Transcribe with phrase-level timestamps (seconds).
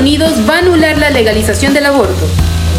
[0.00, 2.26] Va a anular la legalización del aborto.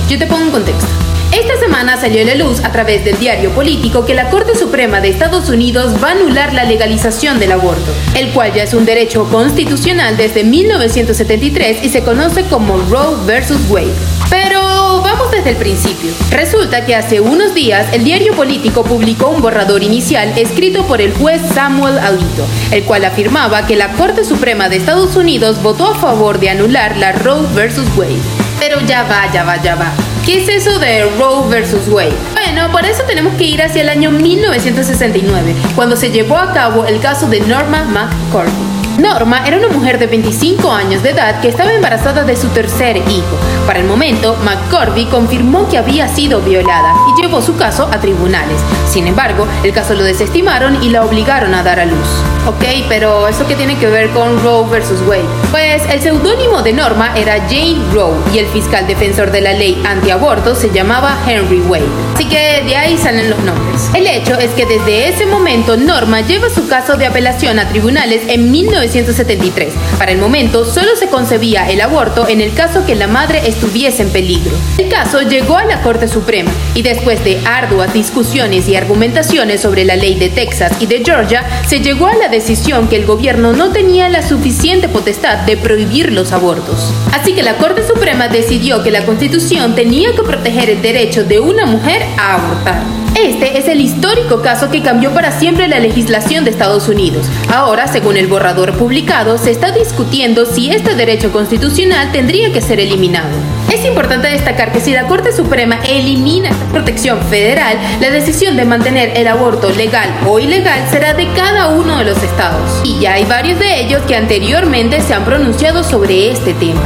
[0.09, 0.87] Yo te pongo en contexto.
[1.31, 5.01] Esta semana salió a la luz a través del diario político que la Corte Suprema
[5.01, 8.85] de Estados Unidos va a anular la legalización del aborto, el cual ya es un
[8.85, 13.93] derecho constitucional desde 1973 y se conoce como Roe versus Wade.
[14.31, 14.70] Pero
[15.11, 16.11] vamos desde el principio.
[16.29, 21.13] Resulta que hace unos días el diario político publicó un borrador inicial escrito por el
[21.13, 25.95] juez Samuel Alito, el cual afirmaba que la Corte Suprema de Estados Unidos votó a
[25.95, 28.21] favor de anular la Roe versus Wade.
[28.59, 29.91] Pero ya va, ya va, ya va.
[30.25, 32.13] ¿Qué es eso de Roe versus Wade?
[32.33, 36.85] Bueno, por eso tenemos que ir hacia el año 1969, cuando se llevó a cabo
[36.85, 38.80] el caso de Norma McCormick.
[39.01, 42.97] Norma era una mujer de 25 años de edad que estaba embarazada de su tercer
[42.97, 43.37] hijo.
[43.65, 48.61] Para el momento, McCorby confirmó que había sido violada y llevó su caso a tribunales.
[48.87, 52.07] Sin embargo, el caso lo desestimaron y la obligaron a dar a luz.
[52.47, 55.25] Ok, pero ¿eso qué tiene que ver con Roe versus Wade?
[55.51, 59.81] Pues el seudónimo de Norma era Jane Roe y el fiscal defensor de la ley
[59.85, 61.85] antiaborto se llamaba Henry Wade.
[62.15, 63.89] Así que de ahí salen los nombres.
[63.95, 68.23] El hecho es que desde ese momento Norma lleva su caso de apelación a tribunales
[68.27, 69.73] en 1973.
[69.97, 74.03] Para el momento solo se concebía el aborto en el caso que la madre estuviese
[74.03, 74.51] en peligro.
[74.77, 79.85] El caso llegó a la Corte Suprema y después de arduas discusiones y argumentaciones sobre
[79.85, 83.53] la ley de Texas y de Georgia, se llegó a la decisión que el gobierno
[83.53, 86.93] no tenía la suficiente potestad de prohibir los abortos.
[87.13, 91.39] Así que la Corte Suprema decidió que la Constitución tenía que proteger el derecho de
[91.39, 92.80] una mujer a abortar.
[93.23, 97.27] Este es el histórico caso que cambió para siempre la legislación de Estados Unidos.
[97.53, 102.79] Ahora, según el borrador publicado, se está discutiendo si este derecho constitucional tendría que ser
[102.79, 103.29] eliminado.
[103.71, 108.65] Es importante destacar que si la Corte Suprema elimina esta protección federal, la decisión de
[108.65, 112.81] mantener el aborto legal o ilegal será de cada uno de los estados.
[112.83, 116.81] Y ya hay varios de ellos que anteriormente se han pronunciado sobre este tema.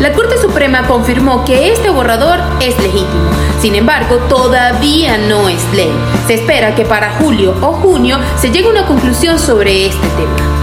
[0.00, 3.37] La Corte Suprema confirmó que este borrador es legítimo.
[3.60, 5.92] Sin embargo, todavía no es ley.
[6.26, 10.57] Se espera que para julio o junio se llegue a una conclusión sobre este tema.